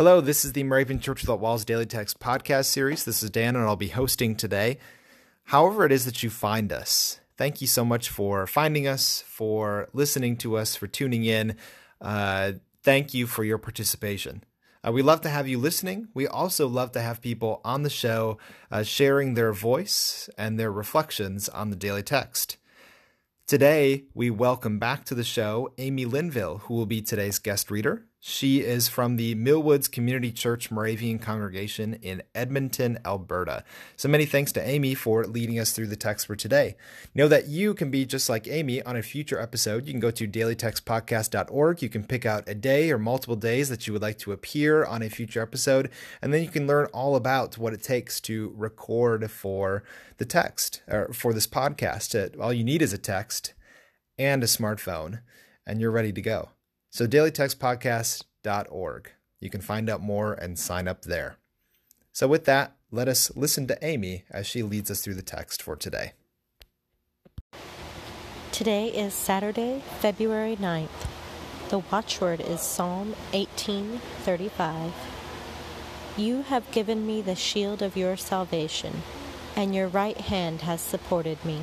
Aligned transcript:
Hello, 0.00 0.22
this 0.22 0.46
is 0.46 0.54
the 0.54 0.62
Moravian 0.62 0.98
Church 0.98 1.20
Without 1.20 1.40
Walls 1.40 1.62
Daily 1.62 1.84
Text 1.84 2.18
podcast 2.18 2.64
series. 2.64 3.04
This 3.04 3.22
is 3.22 3.28
Dan, 3.28 3.54
and 3.54 3.66
I'll 3.66 3.76
be 3.76 3.88
hosting 3.88 4.34
today. 4.34 4.78
However, 5.44 5.84
it 5.84 5.92
is 5.92 6.06
that 6.06 6.22
you 6.22 6.30
find 6.30 6.72
us, 6.72 7.20
thank 7.36 7.60
you 7.60 7.66
so 7.66 7.84
much 7.84 8.08
for 8.08 8.46
finding 8.46 8.88
us, 8.88 9.22
for 9.26 9.90
listening 9.92 10.38
to 10.38 10.56
us, 10.56 10.74
for 10.74 10.86
tuning 10.86 11.26
in. 11.26 11.54
Uh, 12.00 12.52
thank 12.82 13.12
you 13.12 13.26
for 13.26 13.44
your 13.44 13.58
participation. 13.58 14.42
Uh, 14.82 14.90
we 14.90 15.02
love 15.02 15.20
to 15.20 15.28
have 15.28 15.46
you 15.46 15.58
listening. 15.58 16.08
We 16.14 16.26
also 16.26 16.66
love 16.66 16.92
to 16.92 17.02
have 17.02 17.20
people 17.20 17.60
on 17.62 17.82
the 17.82 17.90
show 17.90 18.38
uh, 18.70 18.84
sharing 18.84 19.34
their 19.34 19.52
voice 19.52 20.30
and 20.38 20.58
their 20.58 20.72
reflections 20.72 21.46
on 21.46 21.68
the 21.68 21.76
daily 21.76 22.02
text. 22.02 22.56
Today, 23.46 24.04
we 24.14 24.30
welcome 24.30 24.78
back 24.78 25.04
to 25.04 25.14
the 25.14 25.24
show 25.24 25.74
Amy 25.76 26.06
Linville, 26.06 26.62
who 26.64 26.72
will 26.72 26.86
be 26.86 27.02
today's 27.02 27.38
guest 27.38 27.70
reader. 27.70 28.06
She 28.22 28.60
is 28.60 28.86
from 28.86 29.16
the 29.16 29.34
Millwoods 29.34 29.90
Community 29.90 30.30
Church 30.30 30.70
Moravian 30.70 31.18
congregation 31.18 31.94
in 31.94 32.22
Edmonton, 32.34 32.98
Alberta. 33.02 33.64
So 33.96 34.10
many 34.10 34.26
thanks 34.26 34.52
to 34.52 34.62
Amy 34.62 34.94
for 34.94 35.24
leading 35.24 35.58
us 35.58 35.72
through 35.72 35.86
the 35.86 35.96
text 35.96 36.26
for 36.26 36.36
today. 36.36 36.76
Know 37.14 37.28
that 37.28 37.48
you 37.48 37.72
can 37.72 37.90
be 37.90 38.04
just 38.04 38.28
like 38.28 38.46
Amy 38.46 38.82
on 38.82 38.94
a 38.94 39.02
future 39.02 39.40
episode. 39.40 39.86
You 39.86 39.94
can 39.94 40.00
go 40.00 40.10
to 40.10 40.28
dailytextpodcast.org. 40.28 41.80
You 41.80 41.88
can 41.88 42.04
pick 42.04 42.26
out 42.26 42.46
a 42.46 42.54
day 42.54 42.90
or 42.90 42.98
multiple 42.98 43.36
days 43.36 43.70
that 43.70 43.86
you 43.86 43.94
would 43.94 44.02
like 44.02 44.18
to 44.18 44.32
appear 44.32 44.84
on 44.84 45.02
a 45.02 45.08
future 45.08 45.40
episode, 45.40 45.88
and 46.20 46.34
then 46.34 46.42
you 46.42 46.50
can 46.50 46.66
learn 46.66 46.88
all 46.92 47.16
about 47.16 47.56
what 47.56 47.72
it 47.72 47.82
takes 47.82 48.20
to 48.20 48.52
record 48.54 49.30
for 49.30 49.82
the 50.18 50.26
text 50.26 50.82
or 50.88 51.10
for 51.14 51.32
this 51.32 51.46
podcast. 51.46 52.38
All 52.38 52.52
you 52.52 52.64
need 52.64 52.82
is 52.82 52.92
a 52.92 52.98
text 52.98 53.54
and 54.18 54.42
a 54.42 54.46
smartphone, 54.46 55.20
and 55.66 55.80
you're 55.80 55.90
ready 55.90 56.12
to 56.12 56.20
go. 56.20 56.50
So, 56.90 57.06
dailytextpodcast.org. 57.06 59.12
You 59.38 59.48
can 59.48 59.60
find 59.60 59.88
out 59.88 60.02
more 60.02 60.34
and 60.34 60.58
sign 60.58 60.88
up 60.88 61.02
there. 61.02 61.36
So, 62.12 62.26
with 62.26 62.46
that, 62.46 62.74
let 62.90 63.06
us 63.06 63.30
listen 63.36 63.68
to 63.68 63.78
Amy 63.84 64.24
as 64.30 64.48
she 64.48 64.64
leads 64.64 64.90
us 64.90 65.00
through 65.00 65.14
the 65.14 65.22
text 65.22 65.62
for 65.62 65.76
today. 65.76 66.14
Today 68.50 68.88
is 68.88 69.14
Saturday, 69.14 69.84
February 70.00 70.56
9th. 70.56 71.06
The 71.68 71.78
watchword 71.78 72.40
is 72.40 72.60
Psalm 72.60 73.14
18:35. 73.32 74.92
You 76.16 76.42
have 76.42 76.68
given 76.72 77.06
me 77.06 77.22
the 77.22 77.36
shield 77.36 77.82
of 77.82 77.96
your 77.96 78.16
salvation, 78.16 79.04
and 79.54 79.72
your 79.72 79.86
right 79.86 80.18
hand 80.18 80.62
has 80.62 80.80
supported 80.80 81.44
me. 81.44 81.62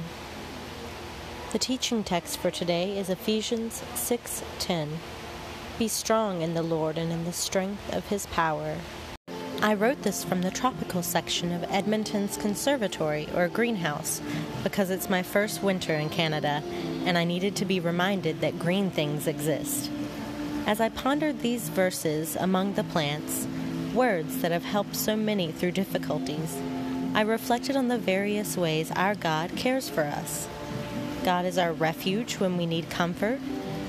The 1.52 1.60
teaching 1.60 2.04
text 2.04 2.38
for 2.38 2.52
today 2.52 2.98
is 2.98 3.10
Ephesians 3.10 3.82
6:10. 3.94 5.00
Be 5.80 5.88
strong 5.88 6.42
in 6.42 6.56
the 6.56 6.64
Lord 6.64 6.98
and 6.98 7.12
in 7.12 7.24
the 7.24 7.32
strength 7.32 7.94
of 7.94 8.08
his 8.08 8.26
power. 8.28 8.78
I 9.62 9.76
wrote 9.76 10.02
this 10.02 10.24
from 10.24 10.42
the 10.42 10.50
tropical 10.50 11.04
section 11.04 11.52
of 11.52 11.64
Edmonton's 11.72 12.36
conservatory 12.36 13.28
or 13.36 13.48
greenhouse 13.48 14.20
because 14.64 14.90
it's 14.90 15.08
my 15.08 15.22
first 15.22 15.62
winter 15.62 15.94
in 15.94 16.10
Canada 16.10 16.64
and 17.06 17.16
I 17.16 17.26
needed 17.26 17.56
to 17.58 17.66
be 17.66 17.80
reminded 17.80 18.42
that 18.42 18.58
green 18.58 18.90
things 18.90 19.28
exist. 19.28 19.92
As 20.66 20.82
I 20.82 20.90
pondered 20.90 21.42
these 21.42 21.70
verses 21.70 22.36
among 22.36 22.74
the 22.74 22.84
plants, 22.86 23.46
words 23.94 24.42
that 24.42 24.52
have 24.52 24.66
helped 24.66 24.96
so 24.96 25.16
many 25.16 25.52
through 25.52 25.74
difficulties, 25.74 26.58
I 27.14 27.22
reflected 27.22 27.76
on 27.76 27.88
the 27.88 28.00
various 28.00 28.58
ways 28.58 28.90
our 28.96 29.14
God 29.14 29.56
cares 29.56 29.90
for 29.90 30.06
us. 30.06 30.48
God 31.24 31.46
is 31.46 31.60
our 31.60 31.74
refuge 31.74 32.36
when 32.36 32.58
we 32.58 32.66
need 32.66 32.90
comfort 32.90 33.40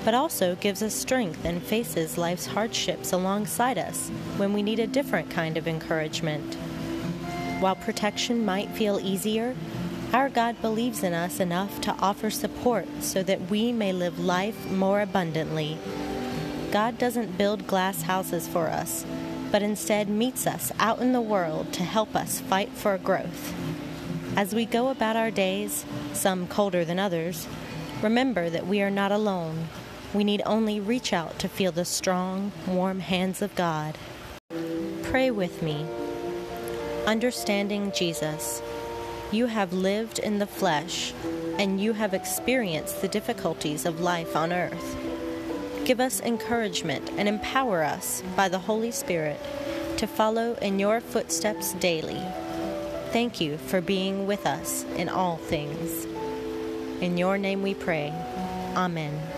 but 0.05 0.15
also 0.15 0.55
gives 0.57 0.83
us 0.83 0.95
strength 0.95 1.45
and 1.45 1.63
faces 1.63 2.19
life's 2.19 2.47
hardships 2.47 3.13
alongside 3.13 3.79
us 3.79 4.09
when 4.37 4.53
we 4.53 4.63
need 4.63 4.79
a 4.79 4.87
different 4.87 5.31
kind 5.31 5.57
of 5.57 5.69
encouragement. 5.69 6.55
While 7.61 7.77
protection 7.77 8.45
might 8.45 8.71
feel 8.71 9.01
easier, 9.01 9.57
our 10.13 10.29
God 10.29 10.61
believes 10.63 11.03
in 11.03 11.13
us 11.13 11.41
enough 11.41 11.81
to 11.83 11.95
offer 11.99 12.31
support 12.31 12.87
so 13.01 13.23
that 13.25 13.51
we 13.51 13.73
may 13.73 13.93
live 13.93 14.19
life 14.19 14.71
more 14.71 15.01
abundantly. 15.01 15.77
God 16.71 16.99
doesn't 16.99 17.37
build 17.37 17.67
glass 17.67 18.03
houses 18.03 18.47
for 18.49 18.69
us, 18.69 19.05
but 19.51 19.63
instead 19.63 20.09
meets 20.09 20.47
us 20.47 20.73
out 20.79 21.01
in 21.01 21.13
the 21.13 21.21
world 21.21 21.73
to 21.75 21.83
help 21.83 22.15
us 22.15 22.41
fight 22.41 22.71
for 22.71 22.97
growth. 22.97 23.55
As 24.37 24.55
we 24.55 24.65
go 24.65 24.89
about 24.89 25.17
our 25.17 25.31
days, 25.31 25.85
some 26.13 26.47
colder 26.47 26.85
than 26.85 26.99
others, 26.99 27.47
remember 28.03 28.49
that 28.49 28.67
we 28.67 28.81
are 28.81 28.91
not 28.91 29.13
alone 29.13 29.67
we 30.15 30.25
need 30.25 30.43
only 30.47 30.81
reach 30.81 31.13
out 31.13 31.39
to 31.39 31.49
feel 31.49 31.73
the 31.73 31.85
strong, 31.85 32.53
warm 32.67 33.01
hands 33.01 33.43
of 33.43 33.55
God. 33.55 33.97
Pray 35.05 35.31
with 35.31 35.63
me. 35.63 35.87
Understanding 37.07 37.93
Jesus, 37.93 38.63
you 39.33 39.47
have 39.47 39.73
lived 39.73 40.19
in 40.19 40.39
the 40.39 40.47
flesh 40.47 41.13
and 41.59 41.81
you 41.81 41.93
have 41.93 42.15
experienced 42.15 43.01
the 43.01 43.09
difficulties 43.09 43.85
of 43.85 44.01
life 44.01 44.37
on 44.37 44.53
earth. 44.53 44.97
Give 45.85 46.01
us 46.01 46.21
encouragement 46.21 47.11
and 47.17 47.29
empower 47.29 47.83
us 47.83 48.23
by 48.37 48.49
the 48.49 48.59
Holy 48.59 48.91
Spirit 48.91 49.41
to 49.97 50.07
follow 50.07 50.55
in 50.63 50.79
your 50.79 51.01
footsteps 51.01 51.73
daily. 51.75 52.23
Thank 53.11 53.41
you 53.41 53.57
for 53.57 53.81
being 53.81 54.27
with 54.27 54.47
us 54.47 54.85
in 54.97 55.09
all 55.09 55.39
things. 55.39 56.07
In 57.03 57.17
your 57.17 57.39
name 57.39 57.63
we 57.63 57.75
pray. 57.75 58.13
Amen. 58.77 59.38